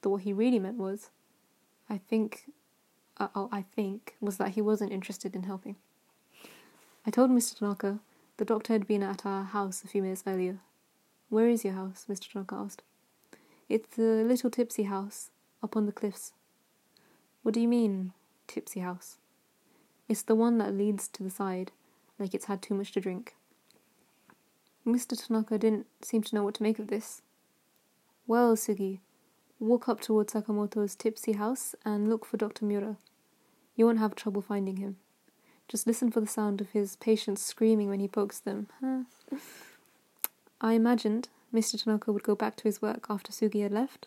[0.02, 1.08] though what he really meant was,
[1.88, 2.50] I think,
[3.18, 5.76] uh, I think, was that he wasn't interested in helping.
[7.06, 7.58] I told Mr.
[7.58, 8.00] Tanaka
[8.36, 10.58] the doctor had been at our house a few minutes earlier
[11.34, 12.06] where is your house?
[12.08, 12.30] Mr.
[12.30, 12.82] Tanaka asked.
[13.68, 15.30] It's the little tipsy house
[15.64, 16.32] up on the cliffs.
[17.42, 18.12] What do you mean,
[18.46, 19.18] tipsy house?
[20.08, 21.72] It's the one that leads to the side,
[22.20, 23.34] like it's had too much to drink.
[24.86, 25.20] Mr.
[25.20, 27.22] Tanaka didn't seem to know what to make of this.
[28.28, 29.00] Well, Sugi,
[29.64, 32.64] walk up towards Sakamoto's tipsy house and look for Dr.
[32.64, 32.96] Mura.
[33.76, 34.96] You won't have trouble finding him.
[35.68, 38.68] Just listen for the sound of his patients screaming when he pokes them.
[40.60, 41.82] I imagined Mr.
[41.82, 44.06] Tanaka would go back to his work after Sugi had left,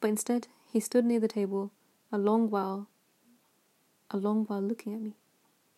[0.00, 1.70] but instead he stood near the table
[2.12, 2.88] a long while,
[4.10, 5.14] a long while looking at me.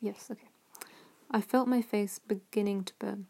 [0.00, 0.48] Yes, okay.
[1.30, 3.26] I felt my face beginning to burn.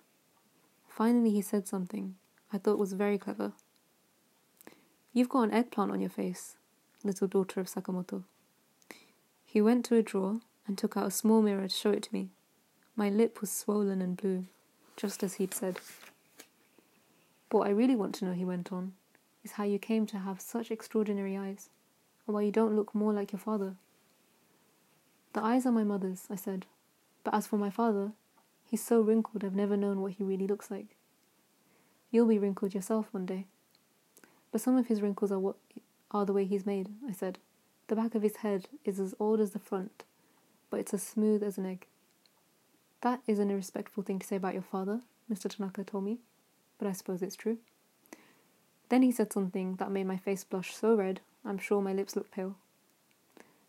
[0.89, 2.17] Finally, he said something
[2.53, 3.53] I thought was very clever.
[5.15, 6.57] You've got an eggplant on your face,
[7.05, 8.23] little daughter of Sakamoto.
[9.45, 12.15] He went to a drawer and took out a small mirror to show it to
[12.15, 12.31] me.
[12.97, 14.47] My lip was swollen and blue,
[14.97, 15.81] just as he'd said.
[17.51, 18.95] But what I really want to know, he went on,
[19.45, 21.69] is how you came to have such extraordinary eyes,
[22.27, 23.75] and why you don't look more like your father.
[25.35, 26.65] The eyes are my mother's, I said,
[27.23, 28.13] but as for my father,
[28.65, 30.97] he's so wrinkled I've never known what he really looks like.
[32.11, 33.47] You'll be wrinkled yourself one day.
[34.53, 35.57] But some of his wrinkles are what
[36.11, 37.39] are the way he's made, I said.
[37.89, 40.05] The back of his head is as old as the front,
[40.71, 41.87] but it's as smooth as an egg.
[43.01, 45.49] That is an irrespectful thing to say about your father, Mr.
[45.49, 46.19] Tanaka told me,
[46.79, 47.59] but I suppose it's true.
[48.89, 52.15] Then he said something that made my face blush so red, I'm sure my lips
[52.15, 52.57] looked pale.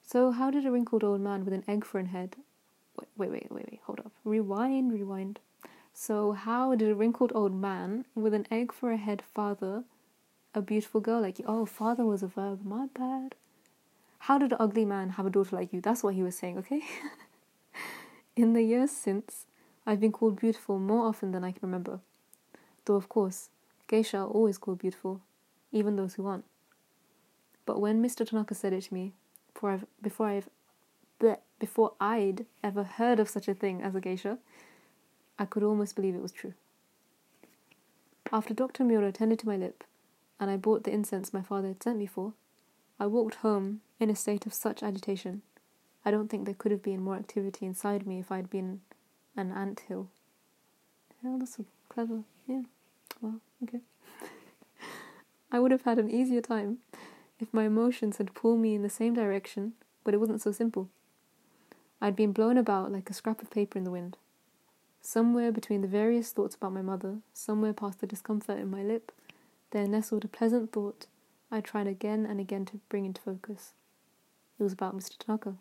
[0.03, 2.35] So, how did a wrinkled old man with an egg for a head.
[2.99, 4.11] Wait, wait, wait, wait, wait, hold up.
[4.25, 5.39] Rewind, rewind.
[5.93, 9.85] So, how did a wrinkled old man with an egg for a head father
[10.53, 11.45] a beautiful girl like you?
[11.47, 13.35] Oh, father was a verb, my bad.
[14.19, 15.81] How did an ugly man have a daughter like you?
[15.81, 16.81] That's what he was saying, okay?
[18.35, 19.45] In the years since,
[19.85, 21.99] I've been called beautiful more often than I can remember.
[22.85, 23.49] Though, of course,
[23.87, 25.21] geisha are always called beautiful,
[25.71, 26.45] even those who aren't.
[27.65, 28.27] But when Mr.
[28.27, 29.13] Tanaka said it to me,
[29.53, 30.49] before I've, before I've,
[31.19, 34.37] bleh, before I'd ever heard of such a thing as a geisha,
[35.37, 36.53] I could almost believe it was true.
[38.31, 38.83] After Dr.
[38.83, 39.83] Miura tended to my lip,
[40.39, 42.33] and I bought the incense my father had sent me for,
[42.99, 45.41] I walked home in a state of such agitation.
[46.05, 48.81] I don't think there could have been more activity inside me if I'd been
[49.35, 50.09] an ant hill.
[51.21, 51.57] Hell, that's
[51.89, 52.23] clever.
[52.47, 52.63] Yeah.
[53.21, 53.79] Well, okay.
[55.51, 56.79] I would have had an easier time
[57.39, 60.89] if my emotions had pulled me in the same direction, but it wasn't so simple.
[62.01, 64.17] I'd been blown about like a scrap of paper in the wind.
[65.01, 69.11] Somewhere between the various thoughts about my mother, somewhere past the discomfort in my lip,
[69.73, 71.07] there nestled a pleasant thought
[71.51, 73.73] I tried again and again to bring into focus.
[74.59, 75.17] It was about Mr.
[75.17, 75.55] Tanaka.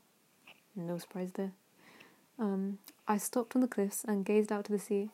[0.77, 1.53] No surprise there.
[2.39, 5.11] Um, I stopped on the cliffs and gazed out to the sea,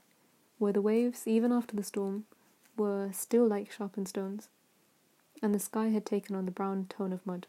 [0.58, 2.24] where the waves, even after the storm,
[2.76, 4.48] were still like sharpened stones,
[5.40, 7.46] and the sky had taken on the brown tone of mud.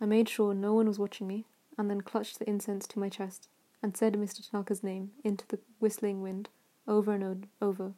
[0.00, 3.08] I made sure no one was watching me, and then clutched the incense to my
[3.08, 3.48] chest
[3.82, 4.48] and said Mr.
[4.48, 6.48] Tanaka's name into the whistling wind
[6.86, 7.92] over and over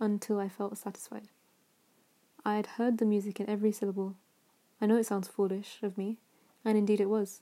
[0.00, 1.28] until I felt satisfied.
[2.46, 4.16] I had heard the music in every syllable.
[4.80, 6.18] I know it sounds foolish of me,
[6.64, 7.40] and indeed it was,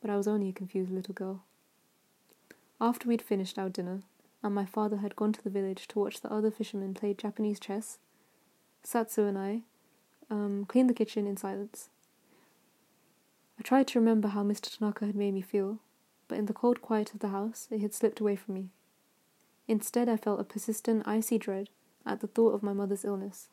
[0.00, 1.42] but I was only a confused little girl.
[2.80, 4.02] After we'd finished our dinner,
[4.42, 7.58] and my father had gone to the village to watch the other fishermen play Japanese
[7.58, 7.98] chess,
[8.84, 9.62] Satsu and I
[10.30, 11.88] um, cleaned the kitchen in silence.
[13.58, 14.76] I tried to remember how Mr.
[14.76, 15.80] Tanaka had made me feel,
[16.28, 18.68] but in the cold quiet of the house it had slipped away from me.
[19.66, 21.70] Instead, I felt a persistent, icy dread
[22.06, 23.48] at the thought of my mother's illness.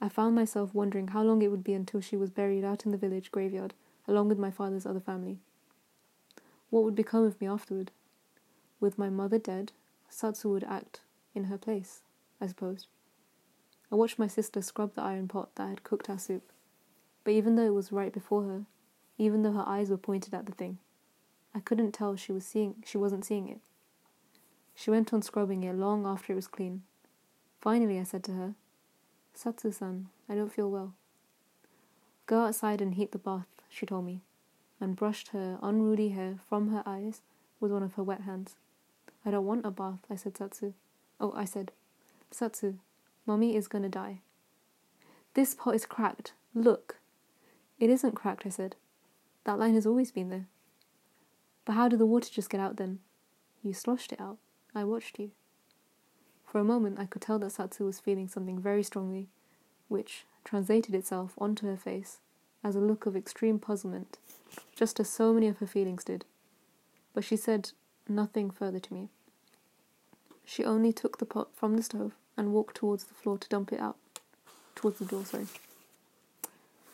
[0.00, 2.92] I found myself wondering how long it would be until she was buried out in
[2.92, 3.74] the village graveyard
[4.08, 5.38] along with my father's other family.
[6.70, 7.90] What would become of me afterward?
[8.80, 9.72] With my mother dead,
[10.10, 11.00] Satsu would act
[11.34, 12.00] in her place,
[12.40, 12.86] I suppose.
[13.92, 16.50] I watched my sister scrub the iron pot that had cooked our soup,
[17.24, 18.64] but even though it was right before her,
[19.18, 20.78] even though her eyes were pointed at the thing,
[21.54, 23.58] I couldn't tell she was seeing she wasn't seeing it.
[24.74, 26.82] She went on scrubbing it long after it was clean.
[27.60, 28.54] Finally I said to her,
[29.42, 30.92] Satsu-san, I don't feel well.
[32.26, 34.20] Go outside and heat the bath, she told me,
[34.78, 37.22] and brushed her unruly hair from her eyes
[37.58, 38.56] with one of her wet hands.
[39.24, 40.74] I don't want a bath, I said Satsu.
[41.18, 41.72] Oh, I said,
[42.30, 42.76] Satsu,
[43.24, 44.20] mommy is gonna die.
[45.32, 46.34] This pot is cracked.
[46.54, 46.98] Look.
[47.78, 48.76] It isn't cracked, I said.
[49.44, 50.48] That line has always been there.
[51.64, 52.98] But how did the water just get out then?
[53.62, 54.36] You sloshed it out.
[54.74, 55.30] I watched you.
[56.50, 59.28] For a moment, I could tell that Satsu was feeling something very strongly,
[59.86, 62.18] which translated itself onto her face
[62.64, 64.18] as a look of extreme puzzlement,
[64.74, 66.24] just as so many of her feelings did.
[67.14, 67.70] But she said
[68.08, 69.10] nothing further to me.
[70.44, 73.72] She only took the pot from the stove and walked towards the floor to dump
[73.72, 73.96] it out.
[74.74, 75.46] Towards the door, sorry.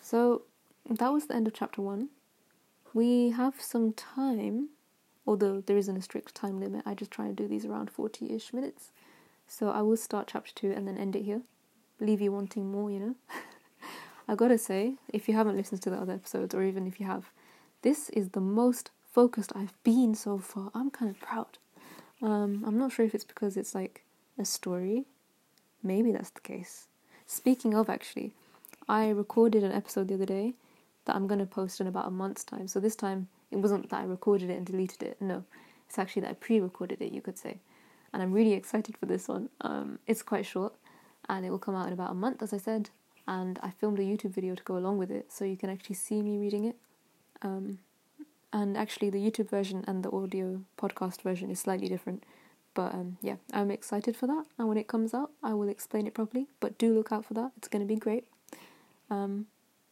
[0.03, 0.43] So
[0.91, 2.11] that was the end of chapter one.
[2.93, 4.69] We have some time,
[5.27, 8.35] although there isn't a strict time limit, I just try and do these around 40
[8.35, 8.91] ish minutes.
[9.47, 11.43] So I will start chapter two and then end it here.
[12.01, 13.15] Leave you wanting more, you know?
[14.29, 17.07] I gotta say, if you haven't listened to the other episodes, or even if you
[17.07, 17.31] have,
[17.83, 20.71] this is the most focused I've been so far.
[20.75, 21.59] I'm kind of proud.
[22.21, 24.05] Um, I'm not sure if it's because it's like
[24.39, 25.05] a story.
[25.83, 26.89] Maybe that's the case.
[27.27, 28.33] Speaking of, actually,
[28.89, 30.55] I recorded an episode the other day
[31.05, 32.67] that I'm gonna post in about a month's time.
[32.69, 35.17] So this time, it wasn't that I recorded it and deleted it.
[35.21, 35.45] No,
[35.89, 37.13] it's actually that I pre-recorded it.
[37.13, 37.59] You could say
[38.13, 39.49] and I'm really excited for this one.
[39.61, 40.75] Um, it's quite short,
[41.29, 42.91] and it will come out in about a month, as I said.
[43.29, 45.97] And I filmed a YouTube video to go along with it, so you can actually
[45.97, 46.77] see me reading it.
[47.43, 47.79] Um,
[48.53, 52.23] and actually, the YouTube version and the audio podcast version is slightly different.
[52.75, 54.45] But um, yeah, I'm excited for that.
[54.59, 56.47] And when it comes out, I will explain it properly.
[56.61, 57.53] But do look out for that.
[57.57, 58.29] It's going to be great.
[59.11, 59.47] Um,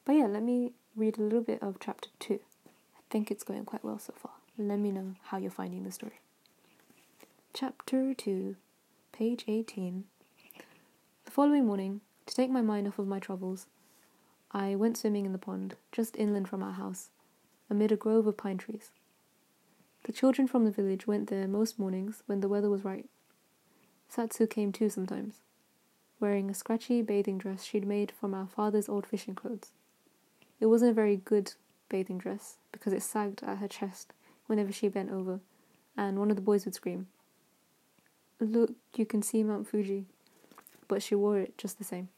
[0.04, 2.40] but yeah, let me read a little bit of chapter two.
[2.66, 4.32] I think it's going quite well so far.
[4.58, 6.20] Let me know how you're finding the story.
[7.56, 8.56] Chapter 2,
[9.12, 10.02] page 18.
[11.24, 13.68] The following morning, to take my mind off of my troubles,
[14.50, 17.10] I went swimming in the pond, just inland from our house,
[17.70, 18.90] amid a grove of pine trees.
[20.02, 23.08] The children from the village went there most mornings when the weather was right.
[24.12, 25.36] Satsu came too sometimes,
[26.18, 29.70] wearing a scratchy bathing dress she'd made from our father's old fishing clothes.
[30.58, 31.52] It wasn't a very good
[31.88, 34.12] bathing dress because it sagged at her chest
[34.48, 35.38] whenever she bent over,
[35.96, 37.06] and one of the boys would scream,
[38.40, 40.06] Look, you can see Mount Fuji.
[40.88, 42.08] But she wore it just the same.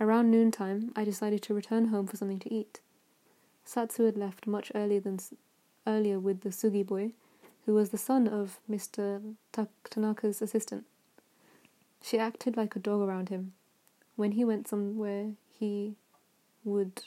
[0.00, 2.80] Around noontime, I decided to return home for something to eat.
[3.66, 5.18] Satsu had left much earlier than
[5.86, 7.12] earlier with the Sugi boy,
[7.66, 9.34] who was the son of Mr.
[9.52, 10.86] Tanaka's assistant.
[12.00, 13.52] She acted like a dog around him.
[14.16, 15.96] When he went somewhere, he
[16.64, 17.02] would.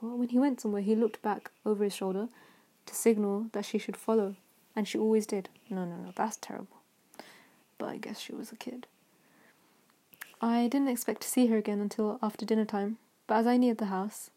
[0.00, 2.28] Well, when he went somewhere, he looked back over his shoulder
[2.86, 4.36] to signal that she should follow,
[4.76, 5.48] and she always did.
[5.70, 6.83] No, no, no, that's terrible.
[7.84, 8.86] But I guess she was a kid.
[10.40, 13.76] I didn't expect to see her again until after dinner time, but as I neared
[13.76, 14.30] the house,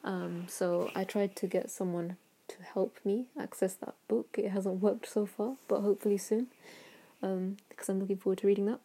[0.04, 2.16] Um, so I tried to get someone
[2.48, 4.36] to help me access that book.
[4.38, 6.48] It hasn't worked so far, but hopefully soon,
[7.22, 8.80] um, because I'm looking forward to reading that.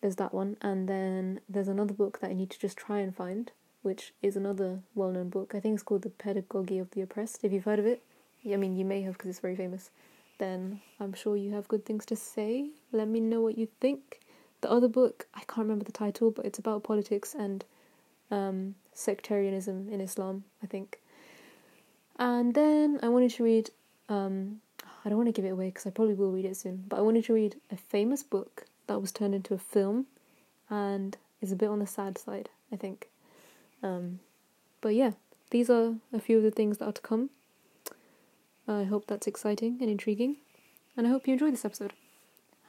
[0.00, 3.14] There's that one, and then there's another book that I need to just try and
[3.14, 3.50] find,
[3.82, 5.52] which is another well known book.
[5.54, 7.40] I think it's called The Pedagogy of the Oppressed.
[7.42, 8.02] If you've heard of it,
[8.48, 9.90] I mean, you may have because it's very famous.
[10.38, 12.70] Then I'm sure you have good things to say.
[12.92, 14.20] Let me know what you think.
[14.60, 17.64] The other book, I can't remember the title, but it's about politics and
[18.30, 21.00] um, sectarianism in Islam, I think.
[22.18, 23.70] And then I wanted to read,
[24.08, 24.60] um,
[25.04, 26.98] I don't want to give it away because I probably will read it soon, but
[26.98, 30.06] I wanted to read a famous book that was turned into a film
[30.68, 33.08] and is a bit on the sad side, I think.
[33.82, 34.18] Um,
[34.80, 35.12] but yeah,
[35.50, 37.30] these are a few of the things that are to come.
[38.66, 40.36] I hope that's exciting and intriguing,
[40.96, 41.94] and I hope you enjoy this episode.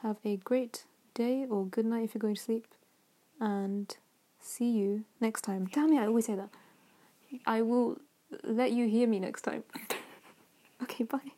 [0.02, 0.84] Have a great
[1.14, 2.66] day or good night if you're going to sleep,
[3.40, 3.96] and
[4.40, 5.68] see you next time.
[5.72, 6.50] Damn it, I always say that.
[7.46, 7.98] I will
[8.42, 9.64] let you hear me next time.
[10.82, 11.32] okay, bye.